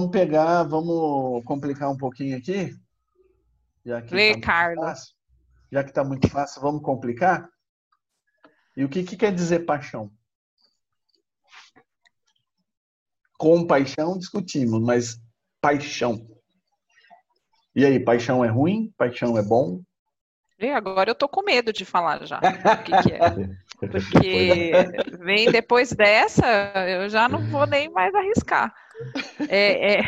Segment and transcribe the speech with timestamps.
[0.00, 2.74] Vamos pegar, vamos complicar um pouquinho aqui.
[3.84, 5.14] Já que Lê, tá Carlos.
[5.70, 7.46] Já que está muito fácil, vamos complicar?
[8.74, 10.10] E o que, que quer dizer paixão?
[13.36, 15.20] Compaixão discutimos, mas
[15.60, 16.26] paixão.
[17.76, 18.94] E aí, paixão é ruim?
[18.96, 19.82] Paixão é bom?
[20.58, 23.20] E agora eu tô com medo de falar já o que, que é.
[23.78, 24.72] Porque
[25.18, 26.46] vem depois dessa,
[26.88, 28.74] eu já não vou nem mais arriscar.
[29.48, 30.02] É, é...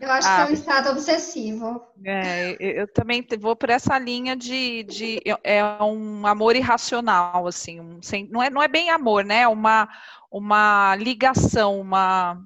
[0.00, 1.82] Eu acho ah, que é um estado obsessivo.
[2.04, 8.02] É, eu também vou por essa linha de, de é um amor irracional, assim, um,
[8.02, 9.42] sem, não, é, não é bem amor, né?
[9.42, 9.88] É uma,
[10.30, 12.42] uma ligação, uma,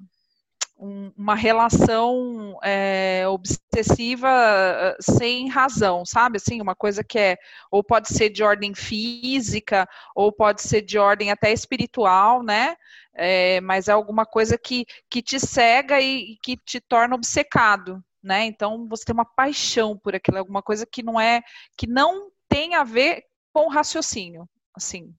[0.79, 6.37] um, uma relação é, obsessiva eh, sem razão, sabe?
[6.37, 7.37] Assim, uma coisa que é,
[7.69, 12.77] ou pode ser de ordem física, ou pode ser de ordem até espiritual, né?
[13.13, 18.01] É, mas é alguma coisa que, que te cega e, e que te torna obcecado,
[18.23, 18.45] né?
[18.45, 21.41] Então você tem uma paixão por aquilo, é alguma coisa que não é,
[21.77, 25.13] que não tem a ver com raciocínio, assim,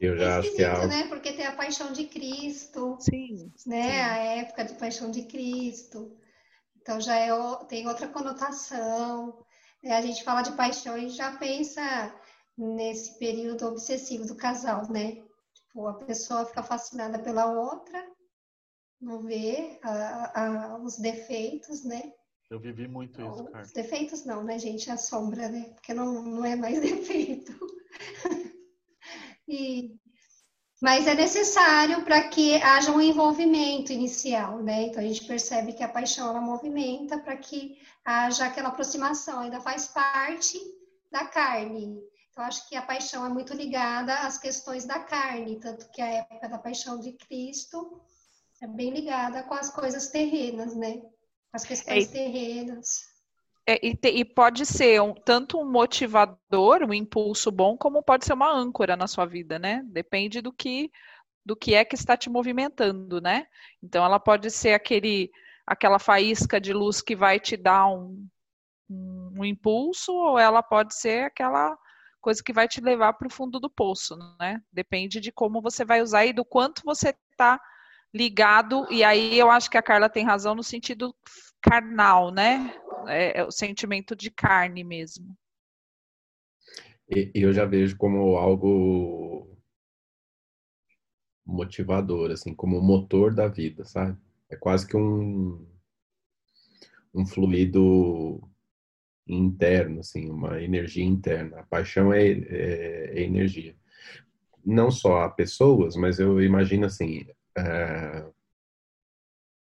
[0.00, 0.86] eu já é acho que é algo...
[0.86, 1.08] né?
[1.08, 2.96] Porque tem a paixão de Cristo.
[3.00, 3.52] Sim.
[3.66, 3.82] Né?
[3.82, 4.00] Sim.
[4.00, 6.16] A época de paixão de Cristo.
[6.80, 7.30] Então já é,
[7.66, 9.44] tem outra conotação.
[9.82, 9.96] Né?
[9.96, 12.14] A gente fala de paixão e já pensa
[12.56, 15.22] nesse período obsessivo do casal, né?
[15.54, 18.04] Tipo, a pessoa fica fascinada pela outra,
[19.00, 22.12] não vê a, a, os defeitos, né?
[22.50, 23.64] Eu vivi muito isso, cara.
[23.64, 24.90] Os defeitos não, né, gente?
[24.90, 25.70] A sombra, né?
[25.74, 27.52] Porque não, não é mais defeito.
[29.48, 29.96] E,
[30.80, 34.82] mas é necessário para que haja um envolvimento inicial, né?
[34.82, 39.60] Então a gente percebe que a paixão ela movimenta para que haja aquela aproximação, ainda
[39.60, 40.58] faz parte
[41.10, 41.98] da carne.
[42.30, 46.06] Então acho que a paixão é muito ligada às questões da carne, tanto que a
[46.06, 48.00] época da paixão de Cristo
[48.60, 51.02] é bem ligada com as coisas terrenas, né?
[51.52, 53.00] As questões é, terrenas.
[53.70, 58.24] É, e, te, e, pode ser um, tanto um motivador, um impulso bom, como pode
[58.24, 59.82] ser uma âncora na sua vida, né?
[59.84, 60.90] Depende do que
[61.44, 63.46] do que é que está te movimentando, né?
[63.82, 65.30] Então ela pode ser aquele
[65.66, 68.26] aquela faísca de luz que vai te dar um,
[68.88, 71.76] um, um impulso, ou ela pode ser aquela
[72.22, 74.62] coisa que vai te levar para o fundo do poço, né?
[74.72, 77.60] Depende de como você vai usar e do quanto você está
[78.12, 78.86] ligado.
[78.90, 81.14] E aí eu acho que a Carla tem razão no sentido
[81.60, 82.74] carnal, né?
[83.06, 85.36] É, é o sentimento de carne mesmo.
[87.10, 89.56] E eu já vejo como algo
[91.44, 94.18] motivador, assim, como o motor da vida, sabe?
[94.50, 95.66] É quase que um
[97.14, 98.40] um fluido
[99.26, 101.60] interno, assim, uma energia interna.
[101.60, 103.74] A paixão é, é, é energia.
[104.64, 107.26] Não só a pessoas, mas eu imagino assim,
[107.58, 108.30] é,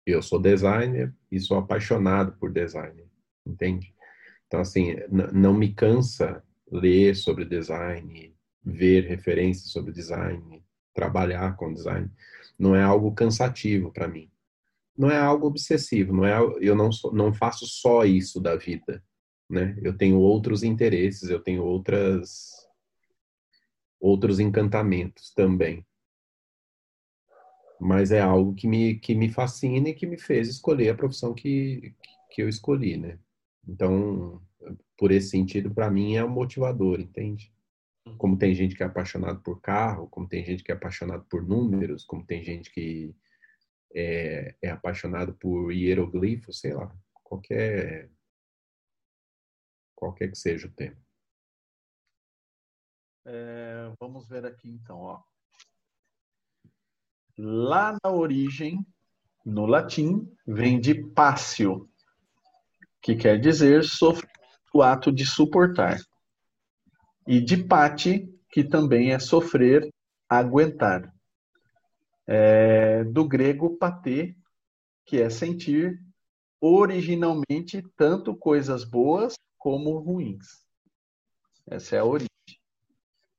[0.06, 3.04] eu sou designer e sou apaixonado por design,
[3.46, 3.94] entende?
[4.46, 4.96] Então, assim,
[5.32, 8.34] não me cansa ler sobre design,
[8.64, 10.64] ver referências sobre design,
[10.94, 12.10] trabalhar com design.
[12.58, 14.30] Não é algo cansativo para mim.
[14.96, 16.12] Não é algo obsessivo.
[16.12, 19.02] Não é, eu não, não faço só isso da vida,
[19.48, 19.78] né?
[19.80, 22.58] Eu tenho outros interesses, eu tenho outras
[24.00, 25.86] outros encantamentos também
[27.80, 31.34] mas é algo que me, que me fascina e que me fez escolher a profissão
[31.34, 31.94] que,
[32.30, 33.18] que eu escolhi, né?
[33.66, 34.42] Então,
[34.98, 37.50] por esse sentido, para mim é um motivador, entende?
[38.18, 41.42] Como tem gente que é apaixonado por carro, como tem gente que é apaixonado por
[41.42, 43.14] números, como tem gente que
[43.94, 46.94] é, é apaixonado por hieroglifos, sei lá,
[47.24, 48.10] qualquer
[49.94, 50.96] qualquer que seja o tema.
[53.24, 55.22] É, vamos ver aqui então, ó
[57.42, 58.84] lá na origem,
[59.44, 61.88] no latim, vem de pácio,
[63.00, 63.82] que quer dizer
[64.74, 65.98] o ato de suportar.
[67.26, 69.88] E de pati, que também é sofrer,
[70.28, 71.12] aguentar.
[72.26, 74.36] É, do grego patê,
[75.06, 75.98] que é sentir,
[76.60, 80.64] originalmente tanto coisas boas como ruins.
[81.66, 82.28] Essa é a origem.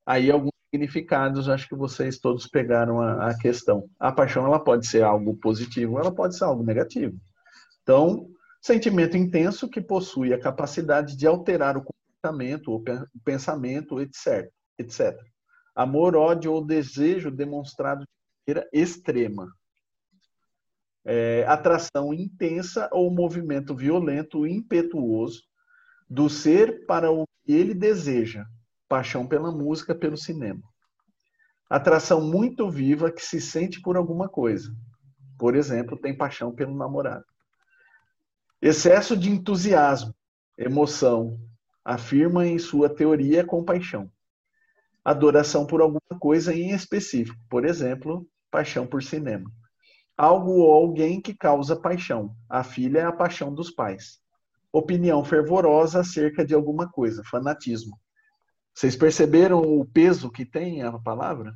[0.05, 3.89] Aí alguns significados, acho que vocês todos pegaram a, a, questão.
[3.99, 7.17] A paixão ela pode ser algo positivo, ela pode ser algo negativo.
[7.83, 8.27] Então,
[8.61, 14.49] sentimento intenso que possui a capacidade de alterar o comportamento, o pensamento, etc.
[14.79, 15.19] etc.
[15.75, 19.51] Amor, ódio ou desejo demonstrado de maneira extrema.
[21.03, 25.41] É, atração intensa ou movimento violento, impetuoso
[26.07, 28.45] do ser para o que ele deseja,
[28.91, 30.61] paixão pela música, pelo cinema.
[31.69, 34.75] Atração muito viva que se sente por alguma coisa.
[35.39, 37.23] por exemplo, tem paixão pelo namorado.
[38.61, 40.13] Excesso de entusiasmo,
[40.57, 41.39] emoção,
[41.85, 44.11] afirma em sua teoria compaixão.
[45.05, 49.49] Adoração por alguma coisa em específico, por exemplo, paixão por cinema.
[50.17, 52.35] Algo ou alguém que causa paixão.
[52.49, 54.19] A filha é a paixão dos pais.
[54.71, 57.97] Opinião fervorosa acerca de alguma coisa, fanatismo.
[58.73, 61.53] Vocês perceberam o peso que tem a palavra?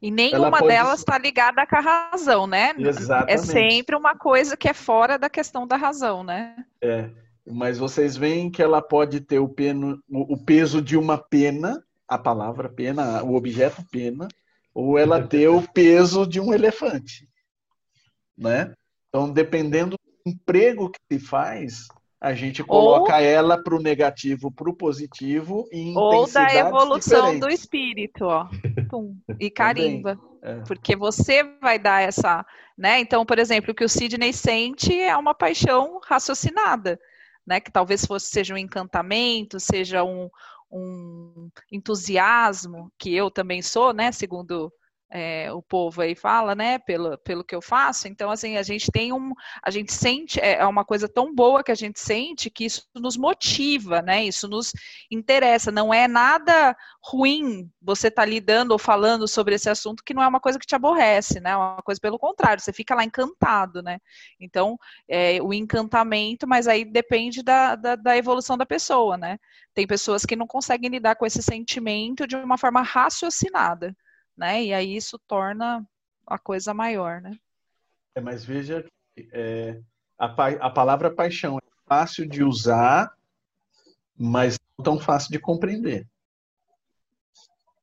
[0.00, 0.68] E nenhuma pode...
[0.68, 2.74] delas está ligada com a razão, né?
[2.78, 3.32] Exatamente.
[3.32, 6.56] É sempre uma coisa que é fora da questão da razão, né?
[6.80, 7.10] É,
[7.46, 12.18] mas vocês veem que ela pode ter o, peno, o peso de uma pena, a
[12.18, 14.28] palavra pena, o objeto pena,
[14.74, 17.28] ou ela ter o peso de um elefante,
[18.36, 18.74] né?
[19.08, 21.88] Então, dependendo do emprego que se faz,
[22.22, 27.32] a gente coloca ou, ela para o negativo, para o positivo e Ou da evolução
[27.32, 27.40] diferentes.
[27.40, 28.48] do espírito, ó.
[28.88, 30.16] Pum, e carimba.
[30.40, 30.54] É.
[30.60, 32.46] Porque você vai dar essa,
[32.78, 33.00] né?
[33.00, 36.96] Então, por exemplo, o que o Sidney sente é uma paixão raciocinada,
[37.44, 37.58] né?
[37.58, 40.30] Que talvez fosse seja um encantamento, seja um,
[40.70, 44.12] um entusiasmo, que eu também sou, né?
[44.12, 44.72] Segundo
[45.14, 48.08] é, o povo aí fala, né, pelo, pelo que eu faço.
[48.08, 51.62] Então, assim, a gente tem um, a gente sente, é, é uma coisa tão boa
[51.62, 54.72] que a gente sente que isso nos motiva, né, isso nos
[55.10, 55.70] interessa.
[55.70, 56.74] Não é nada
[57.04, 60.58] ruim você estar tá lidando ou falando sobre esse assunto que não é uma coisa
[60.58, 63.98] que te aborrece, né, é uma coisa pelo contrário, você fica lá encantado, né.
[64.40, 69.38] Então, é, o encantamento, mas aí depende da, da, da evolução da pessoa, né.
[69.74, 73.94] Tem pessoas que não conseguem lidar com esse sentimento de uma forma raciocinada
[74.36, 74.62] né?
[74.62, 75.86] E aí isso torna
[76.26, 77.38] a coisa maior, né?
[78.14, 78.84] É, mas veja
[79.32, 79.80] é,
[80.18, 83.12] a, a palavra paixão é fácil de usar,
[84.16, 86.06] mas não tão fácil de compreender.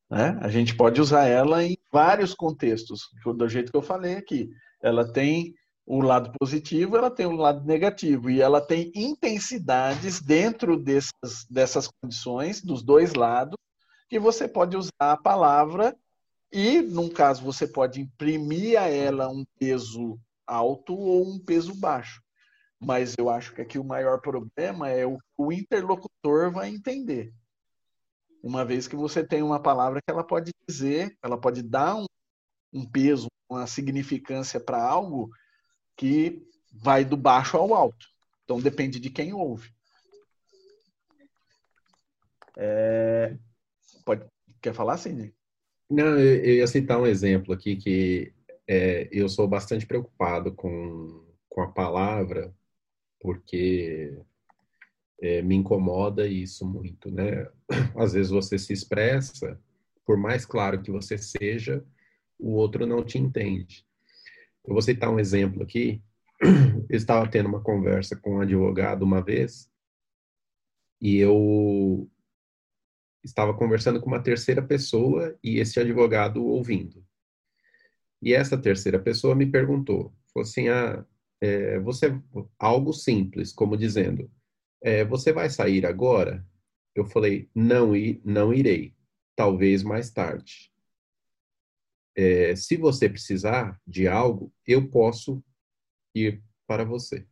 [0.10, 0.38] Né?
[0.42, 4.50] A gente pode usar ela em vários contextos, do jeito que eu falei aqui.
[4.81, 5.54] Ela tem
[5.86, 11.88] o lado positivo, ela tem o lado negativo, e ela tem intensidades dentro dessas, dessas
[11.88, 13.57] condições, dos dois lados,
[14.07, 15.96] que você pode usar a palavra
[16.51, 22.22] e, num caso, você pode imprimir a ela um peso alto ou um peso baixo.
[22.80, 27.34] Mas eu acho que aqui o maior problema é o que o interlocutor vai entender.
[28.42, 32.06] Uma vez que você tem uma palavra que ela pode dizer, ela pode dar um,
[32.74, 35.30] um peso, uma significância para algo
[35.98, 36.42] que
[36.72, 38.07] vai do baixo ao alto.
[38.44, 39.72] Então depende de quem ouve.
[42.57, 43.38] É...
[44.06, 44.25] Pode...
[44.62, 45.36] Quer falar, Cindy?
[45.89, 48.31] Não, eu ia citar um exemplo aqui que
[48.68, 52.53] é, eu sou bastante preocupado com, com a palavra,
[53.19, 54.15] porque
[55.21, 57.47] é, me incomoda isso muito, né?
[57.97, 59.59] Às vezes você se expressa,
[60.06, 61.83] por mais claro que você seja,
[62.38, 63.83] o outro não te entende.
[64.65, 66.01] Eu vou citar um exemplo aqui.
[66.89, 69.69] Eu estava tendo uma conversa com um advogado uma vez
[71.01, 72.10] e eu
[73.23, 77.05] estava conversando com uma terceira pessoa e esse advogado ouvindo.
[78.21, 81.05] E essa terceira pessoa me perguntou, assim, ah,
[81.41, 82.19] é, você
[82.57, 84.29] algo simples, como dizendo,
[84.81, 86.45] é, você vai sair agora?
[86.93, 87.91] Eu falei, não,
[88.23, 88.93] não irei,
[89.35, 90.71] talvez mais tarde.
[92.15, 95.41] É, se você precisar de algo, eu posso
[96.13, 97.25] ir para você.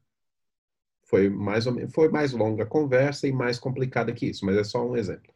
[1.03, 4.56] Foi mais ou menos, foi mais longa a conversa e mais complicada que isso, mas
[4.58, 5.34] é só um exemplo.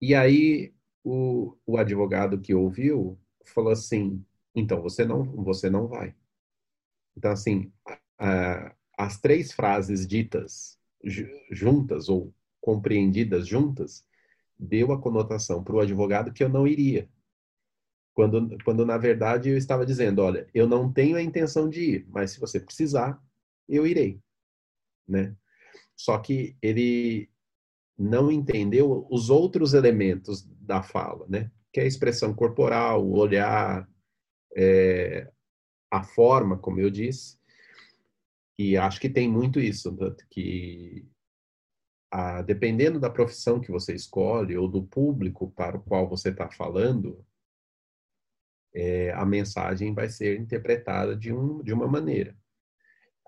[0.00, 0.72] E aí
[1.04, 6.14] o, o advogado que ouviu falou assim: então você não você não vai.
[7.16, 7.72] Então assim,
[8.96, 10.78] as três frases ditas
[11.50, 14.04] juntas ou compreendidas juntas
[14.58, 17.08] deu a conotação para o advogado que eu não iria.
[18.12, 22.06] Quando, quando na verdade eu estava dizendo, olha, eu não tenho a intenção de ir,
[22.10, 23.22] mas se você precisar,
[23.66, 24.20] eu irei,
[25.08, 25.34] né?
[25.96, 27.29] Só que ele
[28.00, 31.50] não entendeu os outros elementos da fala, né?
[31.70, 33.86] Que é a expressão corporal, o olhar,
[34.56, 35.30] é,
[35.90, 37.38] a forma, como eu disse.
[38.58, 39.94] E acho que tem muito isso,
[40.30, 41.06] que
[42.10, 46.50] a, dependendo da profissão que você escolhe ou do público para o qual você está
[46.50, 47.22] falando,
[48.74, 52.34] é, a mensagem vai ser interpretada de, um, de uma maneira.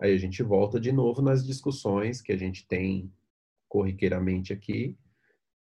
[0.00, 3.12] Aí a gente volta de novo nas discussões que a gente tem
[3.72, 4.98] corriqueiramente aqui,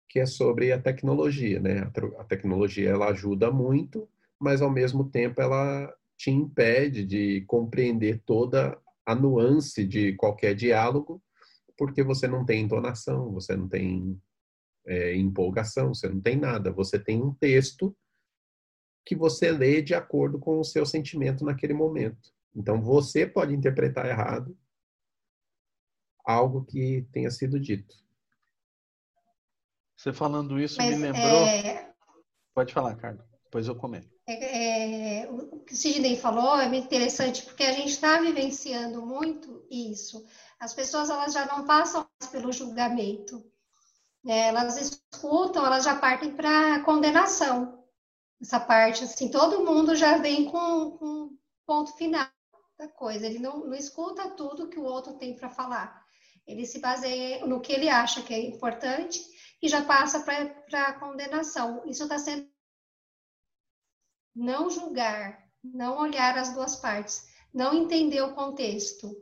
[0.08, 1.92] que é sobre a tecnologia, né?
[2.16, 4.08] A tecnologia ela ajuda muito,
[4.40, 11.22] mas ao mesmo tempo ela te impede de compreender toda a nuance de qualquer diálogo,
[11.76, 14.18] porque você não tem entonação, você não tem
[14.86, 16.72] é, empolgação, você não tem nada.
[16.72, 17.94] Você tem um texto
[19.04, 22.32] que você lê de acordo com o seu sentimento naquele momento.
[22.56, 24.56] Então você pode interpretar errado
[26.28, 27.96] algo que tenha sido dito.
[29.96, 31.46] Você falando isso Mas, me lembrou.
[31.46, 31.90] É...
[32.54, 33.24] Pode falar, Carlos.
[33.44, 34.08] Depois eu comento.
[34.26, 39.00] É, é, o que o Sidney falou é muito interessante porque a gente está vivenciando
[39.00, 40.22] muito isso.
[40.60, 43.42] As pessoas elas já não passam mais pelo julgamento,
[44.22, 44.48] né?
[44.48, 47.82] elas escutam, elas já partem para condenação.
[48.38, 52.28] Essa parte, assim, todo mundo já vem com, com ponto final
[52.78, 53.24] da coisa.
[53.24, 56.06] Ele não, não escuta tudo que o outro tem para falar.
[56.48, 59.20] Ele se baseia no que ele acha que é importante
[59.62, 61.86] e já passa para a condenação.
[61.86, 62.48] Isso está sendo
[64.34, 69.14] não julgar, não olhar as duas partes, não entender o contexto,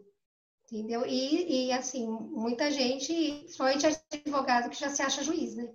[0.65, 1.05] entendeu?
[1.05, 5.75] E, e assim, muita gente, principalmente advogado que já se acha juiz, né?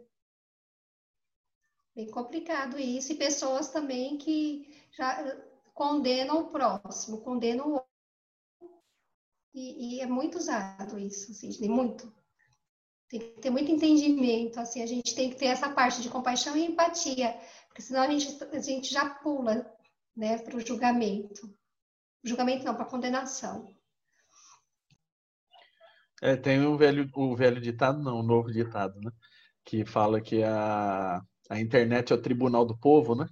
[1.93, 5.37] Bem complicado isso, e pessoas também que já
[5.73, 7.90] condenam o próximo, condenam o.
[9.53, 12.13] E, e é muito usado isso, assim, muito.
[13.09, 16.55] Tem que ter muito entendimento, assim, a gente tem que ter essa parte de compaixão
[16.55, 17.37] e empatia
[17.71, 19.65] porque senão a gente, a gente já pula
[20.15, 21.49] né, para o julgamento.
[22.21, 23.73] Julgamento não, para condenação.
[26.21, 29.09] É, tem o velho, o velho ditado, não, o novo ditado, né?
[29.63, 33.25] Que fala que a, a internet é o tribunal do povo, né?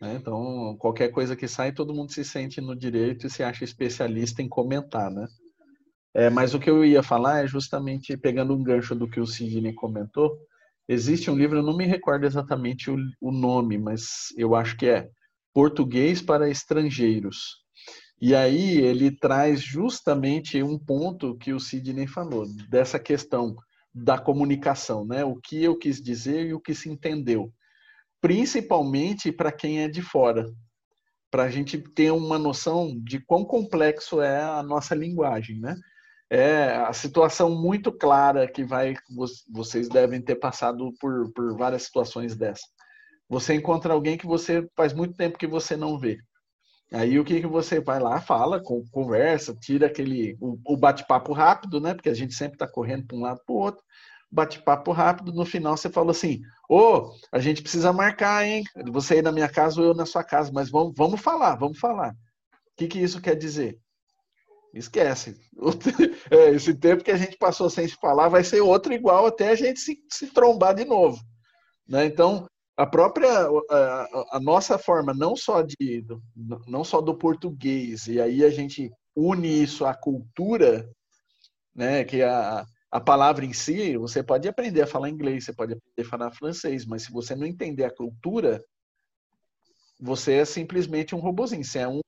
[0.00, 0.16] Né?
[0.20, 4.42] Então, qualquer coisa que sai, todo mundo se sente no direito e se acha especialista
[4.42, 5.26] em comentar, né?
[6.14, 9.26] É, mas o que eu ia falar é justamente pegando um gancho do que o
[9.26, 10.38] Sidney comentou,
[10.88, 14.86] Existe um livro, eu não me recordo exatamente o, o nome, mas eu acho que
[14.86, 15.10] é
[15.52, 17.56] Português para Estrangeiros.
[18.20, 23.56] E aí ele traz justamente um ponto que o Sidney falou, dessa questão
[23.92, 25.24] da comunicação, né?
[25.24, 27.52] O que eu quis dizer e o que se entendeu.
[28.20, 30.46] Principalmente para quem é de fora,
[31.30, 35.76] para a gente ter uma noção de quão complexo é a nossa linguagem, né?
[36.30, 38.94] é a situação muito clara que vai
[39.48, 42.66] vocês devem ter passado por, por várias situações dessa.
[43.28, 46.18] Você encontra alguém que você faz muito tempo que você não vê.
[46.92, 51.80] Aí o que, que você vai lá, fala, conversa, tira aquele o, o bate-papo rápido,
[51.80, 51.94] né?
[51.94, 53.82] Porque a gente sempre está correndo para um lado para o outro.
[54.30, 58.64] Bate-papo rápido, no final você fala assim: Ô, oh, a gente precisa marcar, hein?
[58.90, 61.78] Você aí na minha casa ou eu na sua casa, mas vamos, vamos falar, vamos
[61.78, 62.10] falar.
[62.10, 63.78] O que, que isso quer dizer?
[64.74, 65.36] Esquece.
[66.28, 69.50] É, esse tempo que a gente passou sem se falar vai ser outro igual até
[69.50, 71.18] a gente se, se trombar de novo.
[71.88, 72.04] Né?
[72.04, 76.04] Então, a própria a, a, nossa forma não só de
[76.66, 80.86] não só do português e aí a gente une isso à cultura
[81.74, 85.74] né que a, a palavra em si você pode aprender a falar inglês você pode
[85.74, 88.64] aprender a falar francês mas se você não entender a cultura
[90.00, 92.00] você é simplesmente um robozinho você é um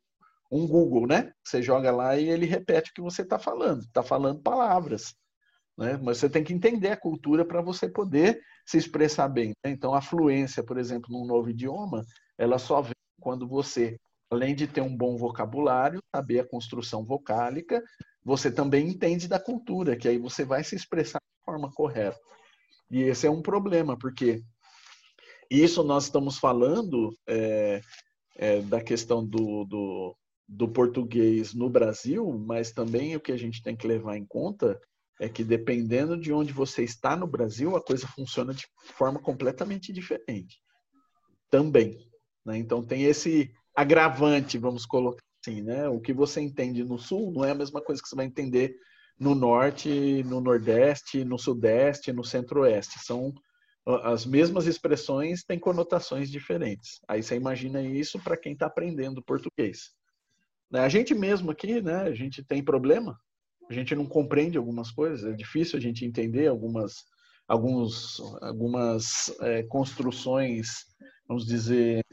[0.50, 1.32] um Google, né?
[1.44, 5.14] Você joga lá e ele repete o que você está falando, está falando palavras.
[5.76, 5.98] Né?
[6.02, 9.52] Mas você tem que entender a cultura para você poder se expressar bem.
[9.64, 9.70] Né?
[9.70, 12.04] Então, a fluência, por exemplo, num novo idioma,
[12.36, 13.96] ela só vem quando você,
[14.30, 17.82] além de ter um bom vocabulário, saber a construção vocálica,
[18.28, 22.20] você também entende da cultura, que aí você vai se expressar de forma correta.
[22.90, 24.42] E esse é um problema, porque
[25.50, 27.80] isso nós estamos falando é,
[28.36, 30.14] é, da questão do, do,
[30.46, 34.78] do português no Brasil, mas também o que a gente tem que levar em conta
[35.18, 39.90] é que dependendo de onde você está no Brasil, a coisa funciona de forma completamente
[39.90, 40.60] diferente.
[41.50, 41.98] Também.
[42.44, 42.58] Né?
[42.58, 45.88] Então tem esse agravante, vamos colocar assim, né?
[45.88, 48.76] O que você entende no sul não é a mesma coisa que você vai entender
[49.18, 52.98] no norte, no nordeste, no sudeste, no centro-oeste.
[53.00, 53.32] São
[54.04, 57.00] as mesmas expressões têm conotações diferentes.
[57.08, 59.90] Aí você imagina isso para quem está aprendendo português.
[60.70, 60.80] Né?
[60.80, 63.18] A gente mesmo aqui, né, a gente tem problema,
[63.68, 66.96] a gente não compreende algumas coisas, é difícil a gente entender algumas,
[67.48, 70.84] alguns, algumas é, construções,
[71.26, 72.04] vamos dizer,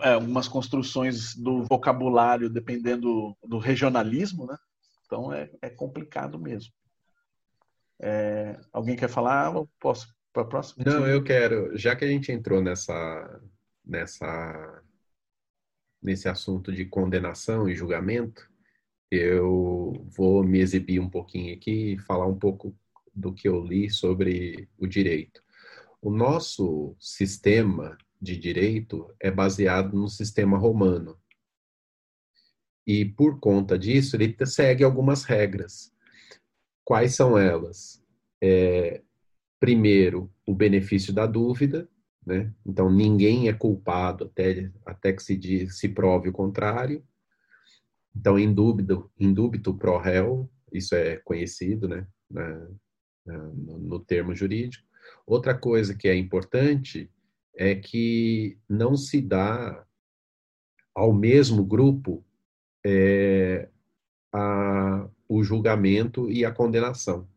[0.00, 4.56] algumas construções do vocabulário dependendo do regionalismo, né?
[5.04, 6.72] Então é, é complicado mesmo.
[8.00, 9.54] É, alguém quer falar?
[9.54, 10.84] Eu posso para a próxima?
[10.84, 11.76] Não, eu quero.
[11.78, 13.40] Já que a gente entrou nessa
[13.84, 14.82] nessa
[16.02, 18.48] nesse assunto de condenação e julgamento,
[19.10, 22.76] eu vou me exibir um pouquinho aqui e falar um pouco
[23.14, 25.42] do que eu li sobre o direito.
[26.02, 31.18] O nosso sistema de direito é baseado no sistema romano.
[32.86, 35.92] E por conta disso, ele segue algumas regras.
[36.84, 38.02] Quais são elas?
[38.40, 39.02] É,
[39.58, 41.88] primeiro, o benefício da dúvida.
[42.24, 42.52] né?
[42.64, 47.04] Então ninguém é culpado até, até que se, diz, se prove o contrário.
[48.14, 52.06] Então, indúbito, indúbito pro réu, isso é conhecido, né?
[52.30, 52.68] Na,
[53.26, 54.84] no, no termo jurídico.
[55.26, 57.10] Outra coisa que é importante
[57.56, 59.84] é que não se dá
[60.94, 62.24] ao mesmo grupo
[62.84, 63.68] é,
[64.32, 67.28] a, o julgamento e a condenação.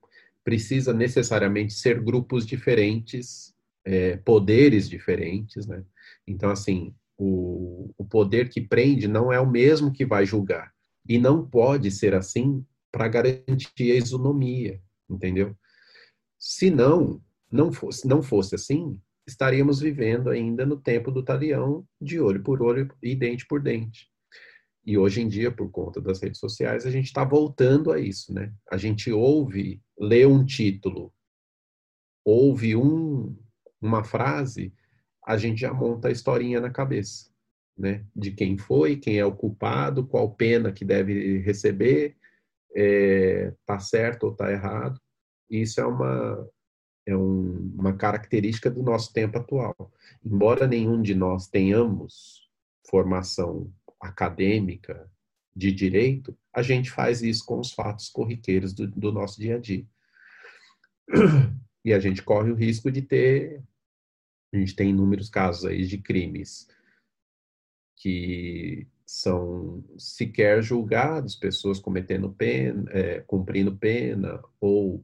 [0.44, 5.84] Precisa necessariamente ser grupos diferentes, é, poderes diferentes, né?
[6.28, 10.74] Então, assim, o, o poder que prende não é o mesmo que vai julgar.
[11.08, 15.56] E não pode ser assim para garantir a isonomia, entendeu?
[16.38, 17.22] Se não,
[17.52, 19.00] não fosse, não fosse assim,
[19.30, 24.08] estaríamos vivendo ainda no tempo do talião, de olho por olho e dente por dente.
[24.86, 28.34] E hoje em dia, por conta das redes sociais, a gente está voltando a isso,
[28.34, 28.52] né?
[28.72, 31.14] A gente ouve, lê um título,
[32.26, 33.38] ouve um,
[33.82, 34.74] uma frase,
[35.26, 37.30] a gente já monta a historinha na cabeça,
[37.78, 38.06] né?
[38.16, 42.16] De quem foi, quem é o culpado, qual pena que deve receber,
[42.76, 45.00] é, tá certo ou tá errado.
[45.50, 46.48] Isso é uma
[47.10, 49.92] é um, uma característica do nosso tempo atual.
[50.24, 52.48] Embora nenhum de nós tenhamos
[52.88, 55.10] formação acadêmica
[55.56, 59.60] de direito, a gente faz isso com os fatos corriqueiros do, do nosso dia a
[59.60, 59.86] dia.
[61.86, 63.64] E a gente corre o risco de ter.
[64.54, 66.68] A gente tem inúmeros casos aí de crimes
[67.96, 75.02] que são sequer julgados, pessoas cometendo pena, é, cumprindo pena ou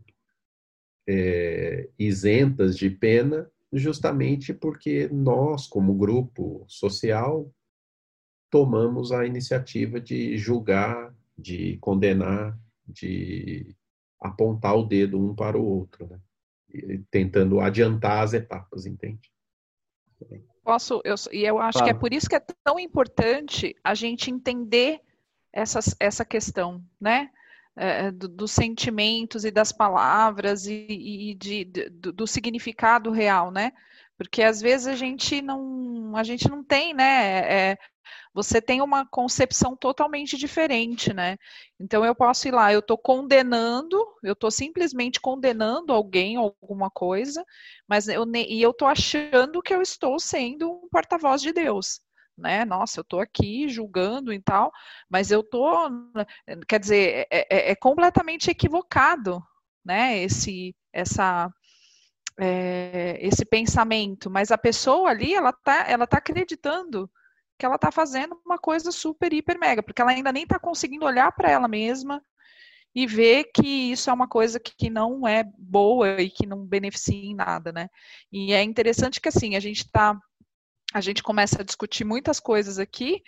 [1.07, 7.51] é, isentas de pena, justamente porque nós, como grupo social,
[8.49, 13.75] tomamos a iniciativa de julgar, de condenar, de
[14.19, 16.19] apontar o dedo um para o outro, né?
[17.09, 19.31] tentando adiantar as etapas, entende?
[20.63, 24.31] Posso, eu, e eu acho que é por isso que é tão importante a gente
[24.31, 24.99] entender
[25.53, 27.29] essas, essa questão, né?
[27.75, 33.73] É, do, dos sentimentos e das palavras e, e de, do, do, significado real, né?
[34.17, 37.71] Porque às vezes a gente não, a gente não tem, né?
[37.71, 37.77] É,
[38.33, 41.37] você tem uma concepção totalmente diferente, né?
[41.79, 46.89] Então eu posso ir lá, eu estou condenando, eu estou simplesmente condenando alguém ou alguma
[46.89, 47.45] coisa,
[47.87, 52.01] mas eu e eu estou achando que eu estou sendo um porta-voz de Deus.
[52.37, 52.65] Né?
[52.65, 54.71] Nossa, eu estou aqui julgando e tal,
[55.09, 55.89] mas eu estou,
[56.67, 59.41] quer dizer, é, é, é completamente equivocado,
[59.83, 60.21] né?
[60.21, 61.49] Esse, essa,
[62.39, 67.09] é, esse pensamento, mas a pessoa ali, ela tá, ela tá acreditando
[67.57, 71.05] que ela está fazendo uma coisa super, hiper, mega, porque ela ainda nem está conseguindo
[71.05, 72.21] olhar para ela mesma
[72.93, 77.13] e ver que isso é uma coisa que, não é boa e que não beneficia
[77.13, 77.89] em nada, né?
[78.31, 80.17] E é interessante que assim, a gente tá,
[80.95, 83.21] a gente começa a discutir muitas coisas aqui,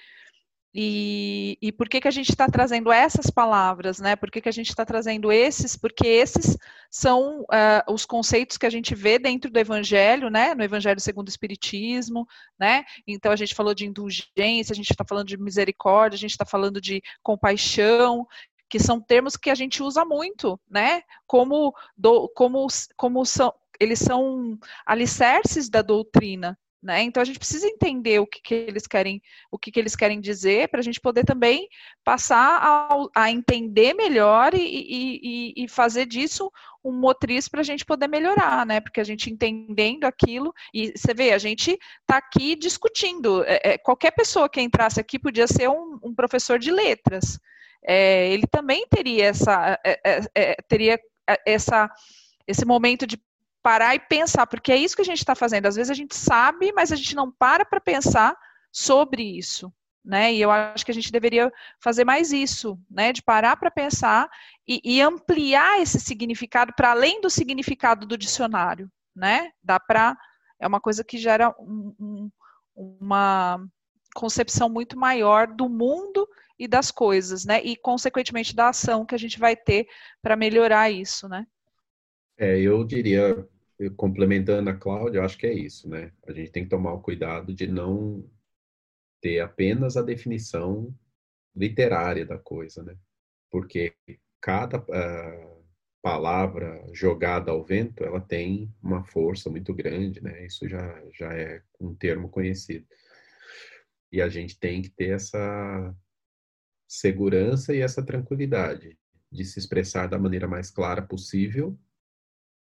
[0.74, 4.16] e, e por que, que a gente está trazendo essas palavras, né?
[4.16, 5.76] Por que, que a gente está trazendo esses?
[5.76, 6.58] Porque esses
[6.90, 10.56] são uh, os conceitos que a gente vê dentro do Evangelho, né?
[10.56, 12.26] No Evangelho segundo o Espiritismo,
[12.58, 12.86] né?
[13.06, 16.46] Então a gente falou de indulgência, a gente está falando de misericórdia, a gente está
[16.46, 18.26] falando de compaixão,
[18.70, 21.02] que são termos que a gente usa muito, né?
[21.26, 27.04] Como, do, como, como são, eles são alicerces da doutrina, né?
[27.04, 29.22] Então a gente precisa entender o que, que eles querem,
[29.52, 31.68] o que, que eles querem dizer, para a gente poder também
[32.02, 36.50] passar a, a entender melhor e, e, e, fazer disso
[36.82, 38.80] um motriz para a gente poder melhorar, né?
[38.80, 43.44] Porque a gente entendendo aquilo, e você vê, a gente está aqui discutindo.
[43.44, 47.38] É, é, qualquer pessoa que entrasse aqui podia ser um, um professor de letras.
[47.86, 50.98] É, ele também teria essa, é, é, é, teria
[51.46, 51.90] essa
[52.48, 53.18] esse momento de
[53.68, 55.66] parar e pensar, porque é isso que a gente está fazendo.
[55.66, 58.34] Às vezes a gente sabe, mas a gente não para para pensar
[58.72, 59.70] sobre isso.
[60.06, 60.34] Né?
[60.36, 61.52] E eu acho que a gente deveria
[61.84, 63.12] fazer mais isso, né?
[63.12, 64.30] De parar para pensar
[64.66, 69.52] e, e, ampliar esse significado para além do significado do dicionário, né?
[69.62, 70.18] Dá para
[70.62, 72.32] é uma coisa que gera um, um,
[72.74, 73.60] uma
[74.16, 76.26] concepção muito maior do mundo
[76.58, 77.62] e das coisas, né?
[77.62, 79.90] E consequentemente da ação que a gente vai ter
[80.22, 81.46] para melhorar isso, né?
[82.38, 83.46] É, eu diria
[83.96, 86.12] complementando a Cláudia, eu acho que é isso, né?
[86.28, 88.28] A gente tem que tomar o cuidado de não
[89.22, 90.94] ter apenas a definição
[91.56, 92.98] literária da coisa, né?
[93.52, 93.94] Porque
[94.42, 95.64] cada uh,
[96.02, 100.46] palavra jogada ao vento, ela tem uma força muito grande, né?
[100.46, 102.86] Isso já, já é um termo conhecido.
[104.12, 105.96] E a gente tem que ter essa
[106.88, 108.98] segurança e essa tranquilidade
[109.32, 111.78] de se expressar da maneira mais clara possível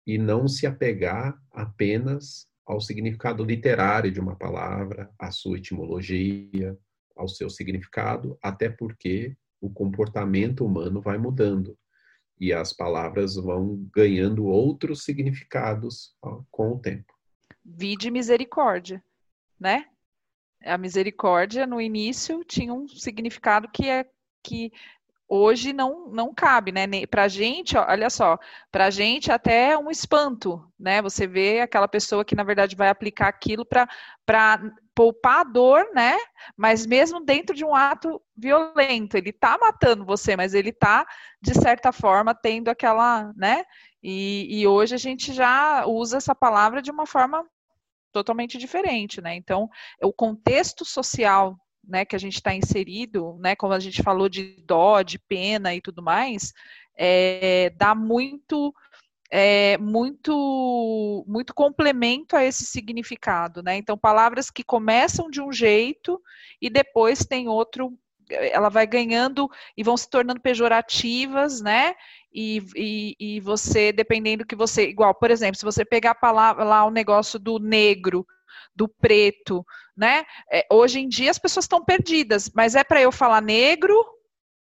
[0.06, 6.76] e não se apegar apenas ao significado literário de uma palavra, à sua etimologia,
[7.16, 11.76] ao seu significado, até porque o comportamento humano vai mudando
[12.38, 16.16] e as palavras vão ganhando outros significados
[16.50, 17.12] com o tempo.
[17.64, 19.02] Vide misericórdia,
[19.58, 19.86] né?
[20.64, 24.08] A misericórdia no início tinha um significado que é
[24.42, 24.72] que
[25.34, 26.86] hoje não, não cabe, né?
[27.06, 28.38] Para a gente, olha só,
[28.70, 31.00] para a gente até é um espanto, né?
[31.00, 33.88] Você vê aquela pessoa que na verdade vai aplicar aquilo para
[34.94, 36.18] poupar a dor, né?
[36.54, 41.06] Mas mesmo dentro de um ato violento, ele está matando você, mas ele está
[41.40, 43.64] de certa forma tendo aquela, né?
[44.02, 47.42] E, e hoje a gente já usa essa palavra de uma forma
[48.12, 49.34] totalmente diferente, né?
[49.34, 49.70] Então,
[50.02, 54.62] o contexto social né, que a gente está inserido, né, como a gente falou de
[54.66, 56.52] dó, de pena e tudo mais,
[56.96, 58.74] é, dá muito
[59.30, 63.76] é, muito muito complemento a esse significado, né?
[63.76, 66.20] Então palavras que começam de um jeito
[66.60, 71.94] e depois tem outro, ela vai ganhando e vão se tornando pejorativas, né?
[72.30, 76.62] E, e, e você, dependendo que você, igual, por exemplo, se você pegar a palavra
[76.62, 78.26] lá o negócio do negro,
[78.74, 79.64] do preto,
[79.96, 80.24] né?
[80.50, 83.94] É, hoje em dia as pessoas estão perdidas, mas é para eu falar negro,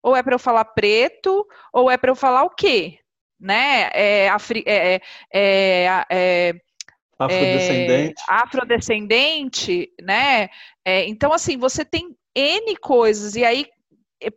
[0.02, 3.00] ou é para eu falar preto, ou é para eu falar o quê?
[3.40, 3.90] Né?
[3.94, 5.02] É, afri, é, é,
[5.34, 6.54] é, é
[7.18, 8.24] afrodescendente.
[8.28, 10.50] afrodescendente, né?
[11.06, 13.66] então, assim, você tem N coisas, e aí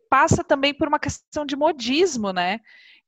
[0.08, 2.60] passa também por uma questão de modismo, né?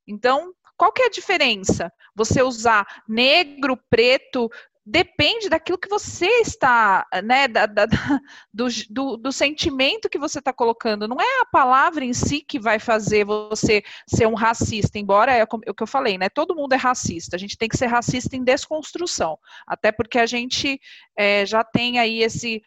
[0.06, 1.92] Então, qual que é a diferença?
[2.14, 4.50] Você usar negro, preto,
[4.86, 7.86] depende daquilo que você está, né, da, da,
[8.52, 11.08] do, do, do, sentimento que você está colocando.
[11.08, 15.44] Não é a palavra em si que vai fazer você ser um racista, embora é
[15.44, 16.28] o que eu falei, né?
[16.28, 17.36] Todo mundo é racista.
[17.36, 20.78] A gente tem que ser racista em desconstrução, até porque a gente
[21.16, 22.62] é, já tem aí esse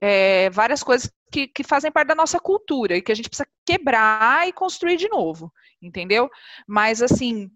[0.00, 3.48] é, várias coisas que, que fazem parte da nossa cultura e que a gente precisa
[3.66, 5.52] quebrar e construir de novo,
[5.82, 6.30] entendeu?
[6.66, 7.50] Mas assim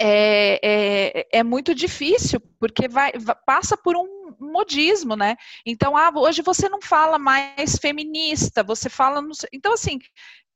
[0.00, 3.12] é, é, é, muito difícil, porque vai,
[3.44, 5.36] passa por um modismo, né?
[5.66, 9.22] Então, ah, hoje você não fala mais feminista, você fala.
[9.52, 9.98] Então, assim,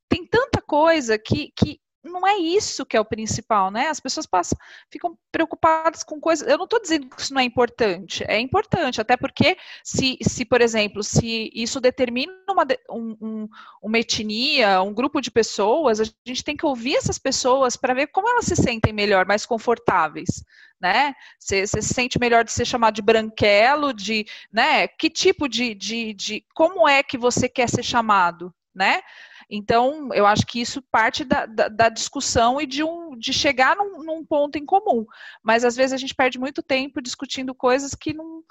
[0.08, 3.88] tem tanta coisa que, que não é isso que é o principal, né?
[3.88, 4.58] As pessoas passam,
[4.90, 6.46] ficam preocupadas com coisas.
[6.46, 10.44] Eu não estou dizendo que isso não é importante, é importante, até porque se, se
[10.44, 13.48] por exemplo, se isso determina uma, um,
[13.82, 18.08] uma etnia, um grupo de pessoas, a gente tem que ouvir essas pessoas para ver
[18.08, 20.44] como elas se sentem melhor, mais confortáveis,
[20.80, 21.14] né?
[21.38, 24.86] Você, se sente melhor de ser chamado de branquelo, de, né?
[24.86, 29.00] Que tipo de, de, de como é que você quer ser chamado, né?
[29.50, 33.76] Então, eu acho que isso parte da, da, da discussão e de, um, de chegar
[33.76, 35.06] num, num, ponto em comum.
[35.42, 38.42] Mas às vezes a gente perde muito tempo discutindo coisas que não,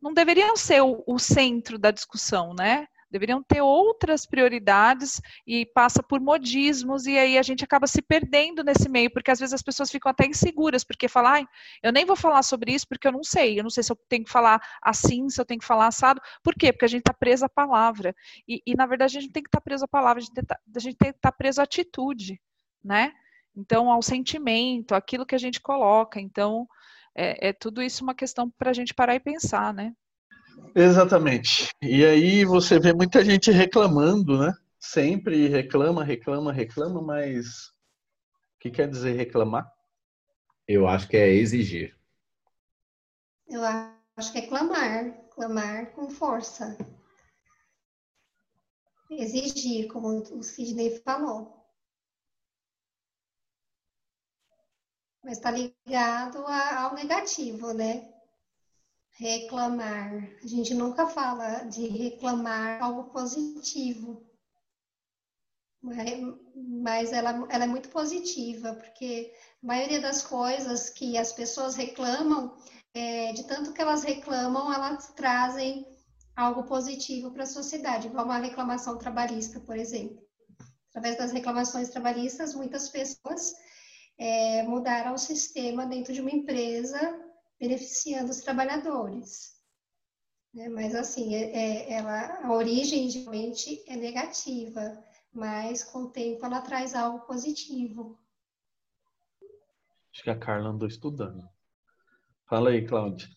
[0.00, 2.86] não deveriam ser o, o centro da discussão, né?
[3.10, 8.64] Deveriam ter outras prioridades e passa por modismos e aí a gente acaba se perdendo
[8.64, 11.48] nesse meio, porque às vezes as pessoas ficam até inseguras, porque falam, ah,
[11.82, 13.98] eu nem vou falar sobre isso porque eu não sei, eu não sei se eu
[14.08, 16.72] tenho que falar assim, se eu tenho que falar assado, por quê?
[16.72, 18.14] Porque a gente está preso à palavra,
[18.48, 20.96] e, e, na verdade a gente tem que estar tá preso à palavra, a gente
[20.96, 22.40] tem que estar tá preso à atitude,
[22.84, 23.12] né?
[23.56, 26.68] Então, ao sentimento, aquilo que a gente coloca, então,
[27.14, 29.94] é, é tudo isso uma questão para a gente parar e pensar, né?
[30.74, 31.70] Exatamente.
[31.80, 34.52] E aí você vê muita gente reclamando, né?
[34.78, 39.70] Sempre reclama, reclama, reclama, mas o que quer dizer reclamar?
[40.68, 41.96] Eu acho que é exigir.
[43.48, 46.76] Eu acho que é clamar, clamar com força.
[49.08, 51.64] Exigir, como o Sidney falou.
[55.22, 58.15] Mas está ligado ao negativo, né?
[59.18, 60.12] Reclamar.
[60.42, 64.24] A gente nunca fala de reclamar algo positivo.
[65.82, 72.56] Mas ela, ela é muito positiva, porque a maioria das coisas que as pessoas reclamam,
[72.92, 75.86] é, de tanto que elas reclamam, elas trazem
[76.34, 80.20] algo positivo para a sociedade, igual uma reclamação trabalhista, por exemplo.
[80.90, 83.54] Através das reclamações trabalhistas, muitas pessoas
[84.18, 87.25] é, mudaram o sistema dentro de uma empresa
[87.58, 89.56] beneficiando os trabalhadores.
[90.52, 90.68] Né?
[90.68, 96.60] Mas, assim, é, é, ela, a origem geralmente é negativa, mas com o tempo ela
[96.60, 98.18] traz algo positivo.
[100.12, 101.46] Acho que a Carla andou estudando.
[102.46, 103.28] Fala aí, Cláudia.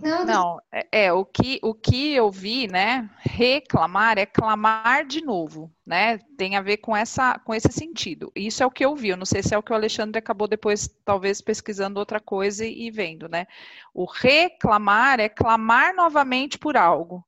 [0.00, 3.08] Não, não é, é, o que o que eu vi, né?
[3.18, 6.18] Reclamar é clamar de novo, né?
[6.36, 8.32] Tem a ver com essa com esse sentido.
[8.34, 9.10] Isso é o que eu vi.
[9.10, 12.66] Eu não sei se é o que o Alexandre acabou depois talvez pesquisando outra coisa
[12.66, 13.46] e, e vendo, né?
[13.94, 17.24] O reclamar é clamar novamente por algo,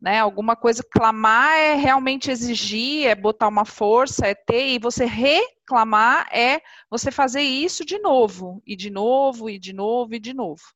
[0.00, 0.18] né?
[0.18, 6.28] Alguma coisa clamar é realmente exigir, é botar uma força, é ter e você reclamar
[6.32, 10.75] é você fazer isso de novo e de novo e de novo e de novo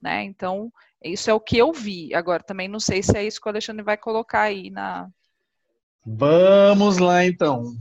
[0.00, 0.24] né?
[0.24, 2.14] Então, isso é o que eu vi.
[2.14, 5.08] Agora, também não sei se é isso que o Alexandre vai colocar aí na.
[6.04, 7.72] Vamos lá, então.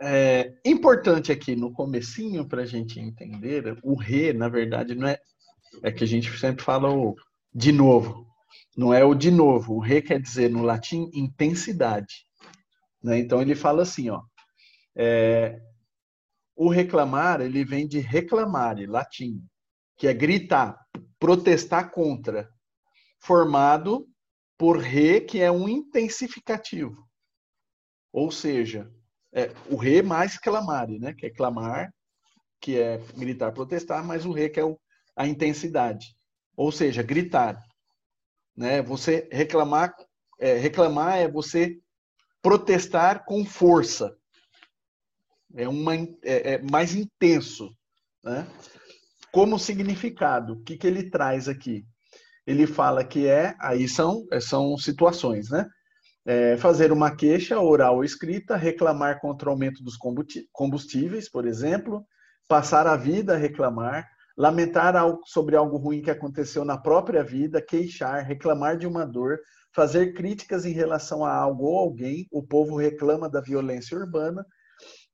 [0.00, 5.18] É importante aqui no comecinho para a gente entender, o re, na verdade, não é.
[5.82, 7.14] É que a gente sempre fala o
[7.54, 8.26] de novo.
[8.76, 9.74] Não é o de novo.
[9.74, 12.26] O re quer dizer no latim intensidade.
[13.02, 13.18] Né?
[13.18, 14.22] Então ele fala assim, ó.
[14.94, 15.60] É,
[16.54, 19.42] o reclamar, ele vem de reclamare, latim,
[19.98, 20.78] que é gritar,
[21.26, 22.48] protestar contra,
[23.18, 24.08] formado
[24.56, 27.04] por re, que é um intensificativo.
[28.12, 28.88] Ou seja,
[29.32, 31.12] é, o re mais clamare, né?
[31.14, 31.92] que é clamar,
[32.60, 34.78] que é gritar, protestar, mas o re que é o,
[35.16, 36.14] a intensidade.
[36.56, 37.60] Ou seja, gritar.
[38.56, 38.80] Né?
[38.82, 39.96] Você reclamar,
[40.38, 41.76] é, reclamar é você
[42.40, 44.16] protestar com força.
[45.56, 47.76] É, uma, é, é mais intenso.
[48.22, 48.46] Né?
[49.32, 50.54] Como significado.
[50.54, 51.84] O que, que ele traz aqui?
[52.46, 55.66] Ele fala que é, aí são, são situações, né?
[56.24, 59.96] É, fazer uma queixa oral ou escrita, reclamar contra o aumento dos
[60.52, 62.04] combustíveis, por exemplo,
[62.48, 68.24] passar a vida a reclamar, lamentar sobre algo ruim que aconteceu na própria vida, queixar,
[68.24, 69.38] reclamar de uma dor,
[69.72, 74.44] fazer críticas em relação a algo ou alguém, o povo reclama da violência urbana,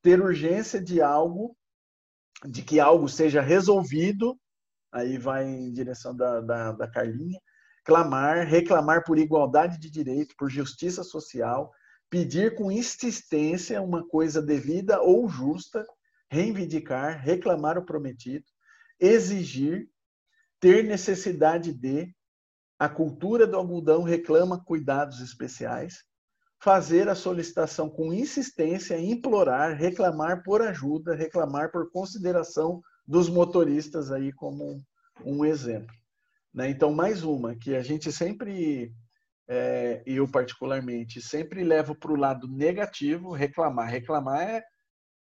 [0.03, 1.55] ter urgência de algo
[2.47, 4.39] de que algo seja resolvido,
[4.93, 7.41] aí vai em direção da, da, da Carlinha,
[7.85, 11.73] clamar, reclamar por igualdade de direito, por justiça social,
[12.11, 15.85] pedir com insistência uma coisa devida ou justa,
[16.31, 18.45] reivindicar, reclamar o prometido,
[19.01, 19.89] exigir,
[20.61, 22.15] ter necessidade de,
[22.79, 26.05] a cultura do algodão reclama cuidados especiais,
[26.63, 34.33] fazer a solicitação com insistência, implorar, reclamar por ajuda, reclamar por consideração dos motoristas aí
[34.33, 34.81] como
[35.25, 35.93] um exemplo.
[36.55, 36.71] Né?
[36.71, 38.95] Então, mais uma, que a gente sempre,
[39.49, 43.89] é, eu particularmente, sempre levo para o lado negativo, reclamar.
[43.89, 44.65] Reclamar é,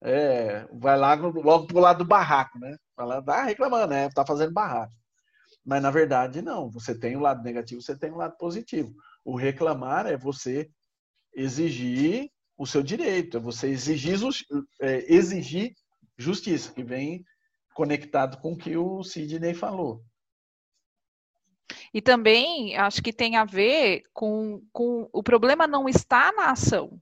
[0.05, 2.77] é vai lá logo para o lado do barraco, né?
[2.95, 4.07] Fala, ah, reclamando, né?
[4.07, 4.93] Está fazendo barraco.
[5.65, 6.71] Mas, na verdade, não.
[6.71, 8.95] Você tem o lado negativo, você tem o lado positivo.
[9.25, 10.71] O reclamar é você
[11.37, 14.18] exigir o seu direito, é você exigir,
[14.81, 15.75] é, exigir
[16.16, 17.25] justiça, que vem
[17.75, 20.03] conectado com o que o Sidney falou.
[21.92, 27.01] E também acho que tem a ver com, com o problema não está na ação.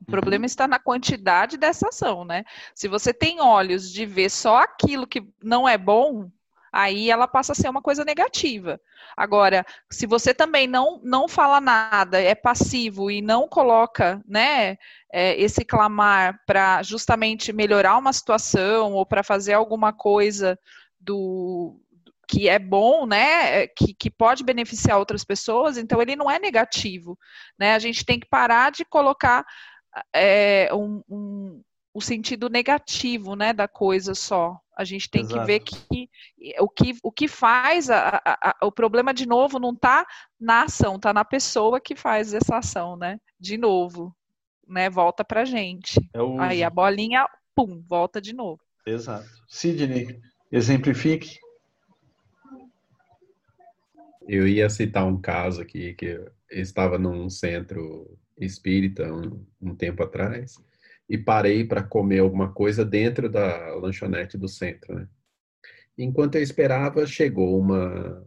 [0.00, 0.46] O problema uhum.
[0.46, 2.44] está na quantidade dessa ação, né?
[2.74, 6.30] Se você tem olhos de ver só aquilo que não é bom,
[6.72, 8.80] aí ela passa a ser uma coisa negativa.
[9.16, 14.76] Agora, se você também não, não fala nada, é passivo e não coloca né,
[15.12, 20.58] é, esse clamar para justamente melhorar uma situação ou para fazer alguma coisa
[20.98, 21.80] do
[22.28, 27.18] que é bom, né, que, que pode beneficiar outras pessoas, então ele não é negativo,
[27.58, 27.74] né?
[27.74, 29.44] A gente tem que parar de colocar
[30.14, 34.58] é, um, um, o sentido negativo, né, da coisa só.
[34.76, 35.40] A gente tem Exato.
[35.40, 36.10] que ver que
[36.58, 40.06] o que, o que faz a, a, a, o problema de novo não está
[40.40, 43.20] na ação, está na pessoa que faz essa ação, né?
[43.38, 44.14] De novo,
[44.66, 44.88] né?
[44.88, 46.00] Volta para gente.
[46.14, 48.60] É Aí a bolinha, pum, volta de novo.
[48.86, 49.28] Exato.
[49.48, 50.18] Sidney,
[50.50, 51.38] exemplifique.
[54.26, 60.02] Eu ia citar um caso aqui que eu estava num centro espírita um, um tempo
[60.02, 60.56] atrás
[61.10, 65.08] e parei para comer alguma coisa dentro da lanchonete do centro, né?
[65.98, 68.24] Enquanto eu esperava, chegou uma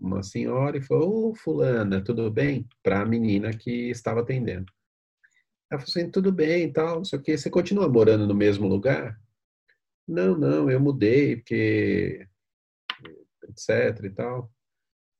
[0.00, 4.72] uma senhora e falou: "Ô, fulana, tudo bem?" para a menina que estava atendendo.
[5.70, 7.36] Ela falou assim: "Tudo bem, tal, não sei o quê.
[7.36, 9.20] Você continua morando no mesmo lugar?"
[10.08, 12.26] "Não, não, eu mudei porque
[13.48, 14.50] etc e tal."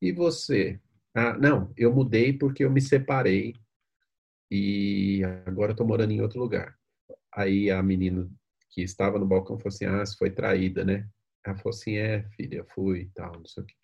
[0.03, 0.81] "E você?"
[1.15, 3.55] "Ah, não, eu mudei porque eu me separei
[4.51, 6.79] e agora estou morando em outro lugar."
[7.35, 8.31] Aí a menina
[8.71, 11.09] que estava no balcão falou assim: Ah, você foi traída, né?
[11.45, 13.75] Ela falou assim: É, filha, fui e tal, não sei o quê.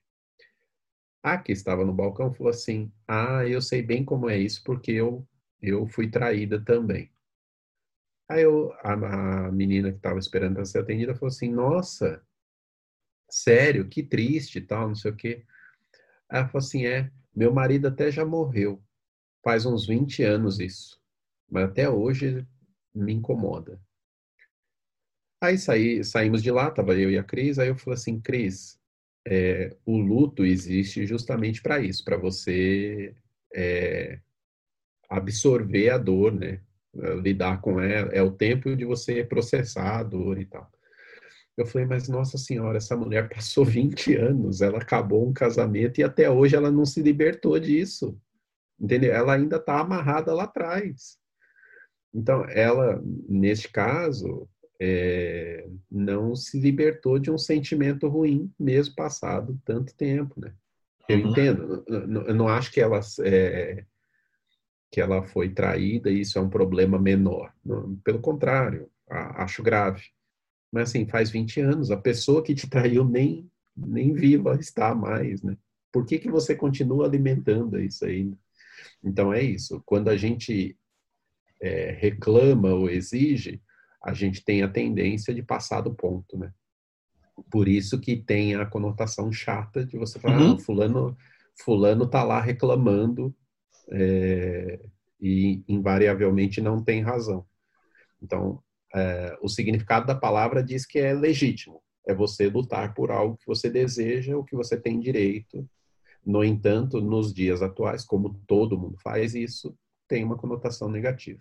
[1.23, 4.93] A que estava no balcão falou assim: Ah, eu sei bem como é isso, porque
[4.93, 5.27] eu,
[5.61, 7.11] eu fui traída também.
[8.29, 12.25] Aí eu, a, a menina que estava esperando para ser atendida falou assim: Nossa,
[13.29, 15.45] sério, que triste e tal, não sei o quê.
[16.31, 18.83] Ela falou assim: é, meu marido até já morreu.
[19.43, 21.01] Faz uns 20 anos isso.
[21.49, 22.47] Mas até hoje
[22.94, 23.81] me incomoda.
[25.40, 28.79] Aí saí, saímos de lá, tava eu e a Cris, aí eu falei assim, Cris,
[29.26, 33.14] é, o luto existe justamente para isso, para você
[33.55, 34.20] é,
[35.09, 36.61] absorver a dor, né?
[37.22, 40.70] Lidar com ela, é o tempo de você processar a dor e tal.
[41.57, 46.05] Eu falei, mas nossa senhora, essa mulher passou 20 anos, ela acabou um casamento e
[46.05, 48.18] até hoje ela não se libertou disso.
[48.79, 49.12] Entendeu?
[49.12, 51.18] Ela ainda está amarrada lá atrás.
[52.12, 54.49] Então, ela, neste caso,
[54.81, 60.53] é, não se libertou de um sentimento ruim, mesmo passado tanto tempo, né?
[61.09, 61.31] Eu uhum.
[61.31, 63.85] entendo, eu não acho que ela, é,
[64.90, 67.53] que ela foi traída e isso é um problema menor.
[68.05, 70.03] Pelo contrário, acho grave.
[70.73, 75.42] Mas assim, faz 20 anos, a pessoa que te traiu nem, nem viva está mais,
[75.42, 75.57] né?
[75.92, 78.38] Por que, que você continua alimentando isso ainda?
[79.03, 79.83] Então é isso.
[79.85, 80.79] Quando a gente
[81.61, 83.61] é, reclama ou exige,
[84.03, 86.53] a gente tem a tendência de passar do ponto, né?
[87.51, 90.55] Por isso que tem a conotação chata de você falar, uhum.
[90.55, 91.16] ah, fulano,
[91.62, 93.35] fulano tá lá reclamando
[93.92, 94.81] é,
[95.20, 97.46] e invariavelmente não tem razão.
[98.23, 98.62] Então,
[98.94, 101.83] é, o significado da palavra diz que é legítimo.
[102.07, 105.68] É você lutar por algo que você deseja, o que você tem direito.
[106.25, 109.75] No entanto, nos dias atuais, como todo mundo faz isso,
[110.11, 111.40] tem uma conotação negativa.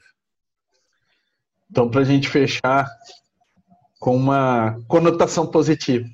[1.72, 2.88] Então, para a gente fechar
[4.00, 6.08] com uma conotação positiva,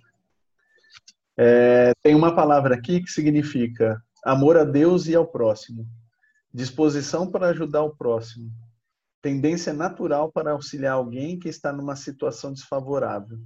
[1.38, 5.86] é, tem uma palavra aqui que significa amor a Deus e ao próximo,
[6.54, 8.50] disposição para ajudar o próximo,
[9.22, 13.38] tendência natural para auxiliar alguém que está numa situação desfavorável.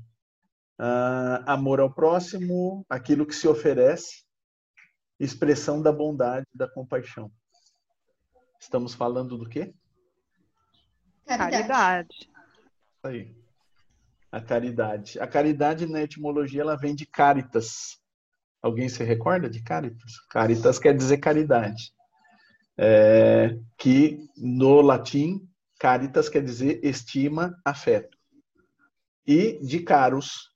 [0.79, 4.23] Uh, amor ao próximo, aquilo que se oferece,
[5.19, 7.29] expressão da bondade, da compaixão.
[8.59, 9.73] Estamos falando do quê?
[11.25, 11.51] Caridade.
[11.51, 12.29] caridade.
[13.03, 13.35] Aí.
[14.31, 15.19] A caridade.
[15.19, 17.99] A caridade na etimologia ela vem de caritas.
[18.61, 20.19] Alguém se recorda de caritas?
[20.29, 21.93] Caritas quer dizer caridade.
[22.77, 28.17] É, que no latim Caritas quer dizer estima, afeto.
[29.25, 30.51] E de caros,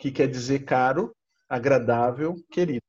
[0.00, 1.14] que quer dizer caro,
[1.46, 2.80] agradável, querido.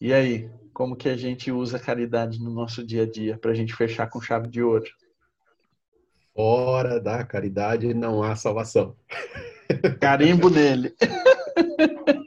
[0.00, 3.52] E aí, como que a gente usa a caridade no nosso dia a dia para
[3.52, 4.84] a gente fechar com chave de ouro?
[6.34, 8.96] Fora da caridade não há salvação.
[10.00, 10.92] Carimbo nele.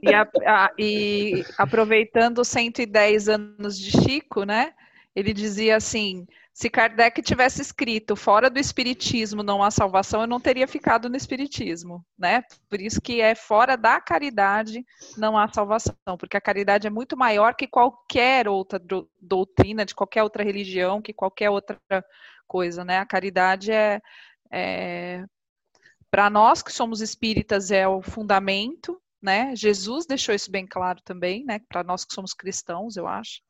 [0.02, 4.74] E, a, a, e aproveitando 110 anos de Chico, né?
[5.18, 10.40] Ele dizia assim: se Kardec tivesse escrito fora do espiritismo não há salvação, eu não
[10.40, 12.44] teria ficado no espiritismo, né?
[12.70, 14.86] Por isso que é fora da caridade
[15.18, 18.80] não há salvação, porque a caridade é muito maior que qualquer outra
[19.20, 21.80] doutrina, de qualquer outra religião, que qualquer outra
[22.48, 23.00] coisa, né?
[23.00, 24.00] A caridade é,
[24.52, 25.26] é
[26.12, 29.56] para nós que somos espíritas é o fundamento, né?
[29.56, 31.60] Jesus deixou isso bem claro também, né?
[31.68, 33.47] Para nós que somos cristãos, eu acho.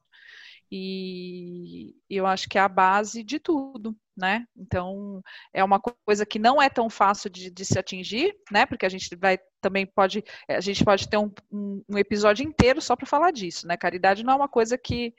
[0.72, 4.46] E eu acho que é a base de tudo, né?
[4.56, 5.22] Então,
[5.54, 8.66] é uma coisa que não é tão fácil de, de se atingir, né?
[8.66, 12.82] Porque a gente vai também pode, a gente pode ter um, um, um episódio inteiro
[12.82, 13.78] só para falar disso, né?
[13.78, 15.14] Caridade não é uma coisa que,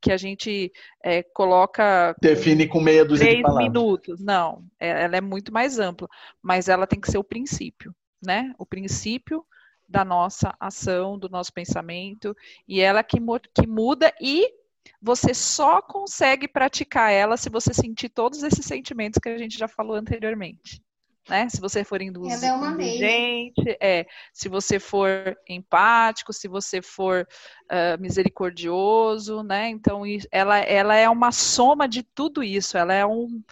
[0.00, 0.70] que a gente
[1.02, 2.14] é, coloca.
[2.20, 3.68] Define com meia dúzia três de palavras.
[3.68, 4.20] minutos.
[4.20, 6.08] Não, é, ela é muito mais ampla,
[6.42, 8.52] mas ela tem que ser o princípio, né?
[8.58, 9.44] O princípio
[9.88, 12.36] da nossa ação, do nosso pensamento,
[12.68, 13.18] e ela que,
[13.52, 14.59] que muda e
[15.00, 19.68] você só consegue praticar ela se você sentir todos esses sentimentos que a gente já
[19.68, 20.82] falou anteriormente.
[21.28, 21.48] Né?
[21.48, 27.26] Se você for é indulgente, é, se você for empático, se você for
[27.70, 29.68] uh, misericordioso, né?
[29.68, 30.02] Então
[30.32, 32.76] ela, ela é uma soma de tudo isso.
[32.76, 33.42] Ela é um,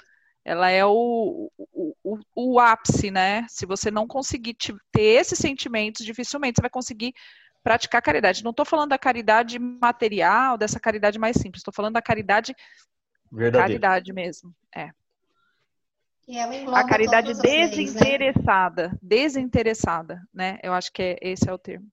[0.45, 3.47] ela é o, o, o, o ápice, né?
[3.49, 4.57] Se você não conseguir
[4.91, 7.13] ter esses sentimentos, dificilmente você vai conseguir
[7.63, 8.45] praticar caridade.
[8.45, 12.55] Não estou falando da caridade material, dessa caridade mais simples, estou falando da caridade
[13.31, 13.81] Verdadeira.
[13.81, 14.55] caridade mesmo.
[14.75, 14.91] É.
[16.75, 18.99] a caridade desinteressada, leis, né?
[19.03, 20.59] desinteressada, né?
[20.63, 21.87] Eu acho que é, esse é o termo.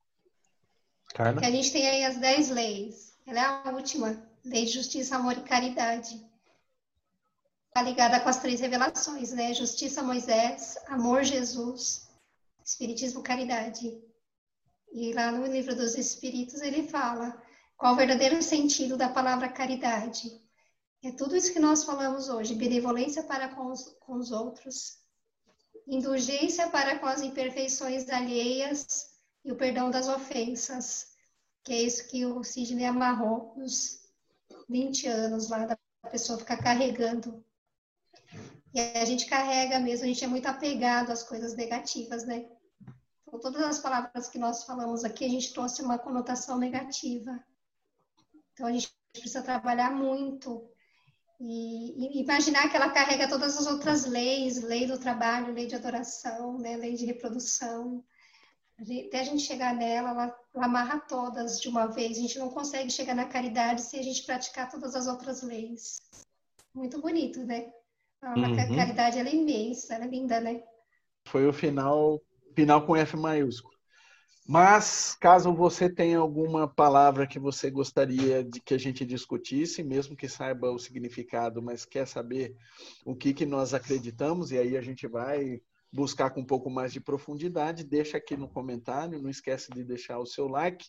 [1.13, 1.39] Carla?
[1.39, 3.18] Que a gente tem aí as dez leis.
[3.26, 6.22] Ela é a última, lei de justiça, amor e caridade.
[7.68, 9.53] Está ligada com as três revelações, né?
[9.53, 12.05] Justiça, Moisés, amor, Jesus,
[12.66, 13.95] Espiritismo, caridade.
[14.98, 17.38] E lá no livro dos Espíritos ele fala
[17.76, 20.32] qual o verdadeiro sentido da palavra caridade.
[21.04, 25.00] É tudo isso que nós falamos hoje: benevolência para com os, com os outros,
[25.86, 28.88] indulgência para com as imperfeições alheias
[29.43, 31.08] e o perdão das ofensas,
[31.62, 34.00] que é isso que o Sidney amarrou nos
[34.70, 35.78] 20 anos lá da
[36.10, 37.43] pessoa ficar carregando.
[38.74, 42.46] E a gente carrega mesmo, a gente é muito apegado às coisas negativas, né?
[43.40, 47.44] Todas as palavras que nós falamos aqui, a gente trouxe uma conotação negativa.
[48.54, 50.70] Então, a gente precisa trabalhar muito
[51.40, 55.76] e, e, imaginar que ela carrega todas as outras leis, lei do trabalho, lei de
[55.76, 58.04] adoração, né, lei de reprodução.
[58.80, 62.18] Até a gente chegar nela, ela, ela amarra todas de uma vez.
[62.18, 66.02] A gente não consegue chegar na caridade se a gente praticar todas as outras leis.
[66.74, 67.72] Muito bonito, né?
[68.22, 68.76] A uhum.
[68.76, 70.64] caridade ela é imensa, ela é linda, né?
[71.28, 72.22] Foi o final,
[72.56, 73.76] final com F maiúsculo.
[74.47, 80.16] Mas, caso você tenha alguma palavra que você gostaria de que a gente discutisse, mesmo
[80.16, 82.56] que saiba o significado, mas quer saber
[83.03, 85.60] o que, que nós acreditamos, e aí a gente vai
[85.91, 90.20] buscar com um pouco mais de profundidade, deixa aqui no comentário, não esquece de deixar
[90.20, 90.86] o seu like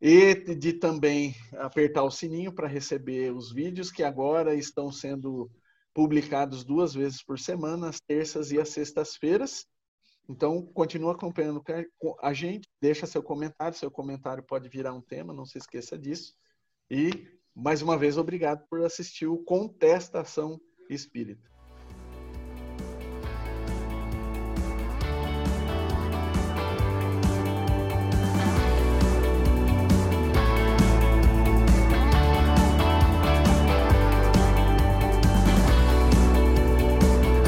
[0.00, 5.50] e de também apertar o sininho para receber os vídeos que agora estão sendo
[5.92, 9.66] publicados duas vezes por semana, às terças e às sextas-feiras.
[10.28, 11.62] Então, continua acompanhando
[12.20, 16.34] a gente, deixa seu comentário, seu comentário pode virar um tema, não se esqueça disso.
[16.90, 20.60] E, mais uma vez, obrigado por assistir o Contestação
[20.90, 21.55] Espírita.